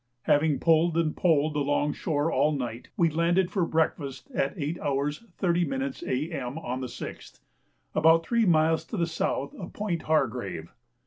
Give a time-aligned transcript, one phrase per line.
[0.23, 5.19] Having pulled and poled along shore all night, we landed for breakfast at 8 h.
[5.37, 5.91] 30 m.
[6.07, 7.39] A.M., on the 6th,
[7.93, 10.71] about three miles to the south of Point Hargrave.